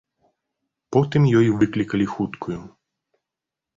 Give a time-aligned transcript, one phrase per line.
[0.95, 2.59] Потым ёй выклікалі хуткую.